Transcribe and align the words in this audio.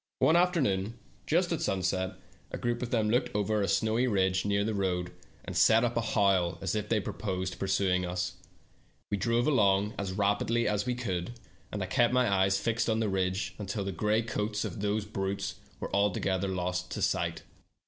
One 0.17 0.35
afternoon 0.35 0.97
just 1.27 1.51
at 1.51 1.61
sunset 1.61 2.13
a 2.49 2.57
group 2.57 2.81
of 2.81 2.89
them 2.89 3.07
looked 3.11 3.35
over 3.35 3.61
a 3.61 3.67
snowy 3.67 4.07
ridge 4.07 4.45
near 4.45 4.63
the 4.63 4.73
road, 4.73 5.11
and 5.45 5.55
set 5.55 5.83
up 5.83 5.95
a 5.95 6.01
howl 6.01 6.57
as 6.59 6.73
if 6.73 6.89
they 6.89 6.99
pro 6.99 7.13
CHASED 7.13 7.19
BY 7.21 7.27
WOLVES. 7.27 7.51
153 7.51 7.59
posed 7.59 7.59
pursuing 7.59 8.05
us. 8.07 8.33
We 9.11 9.17
drove 9.17 9.45
along 9.47 9.93
as 9.99 10.13
rapidly 10.13 10.67
as 10.67 10.87
we 10.87 10.95
could, 10.95 11.33
and 11.71 11.83
I 11.83 11.85
kept 11.85 12.15
my 12.15 12.27
eyes 12.27 12.57
fixed 12.59 12.89
on 12.89 12.99
the 12.99 13.09
ridge 13.09 13.53
until 13.59 13.83
the 13.83 13.91
gray 13.91 14.23
coats 14.23 14.65
of 14.65 14.79
those 14.81 15.05
brutes 15.05 15.57
were 15.79 15.95
altogether 15.95 16.47
lost 16.47 16.89
to 16.93 17.01
sight. 17.03 17.43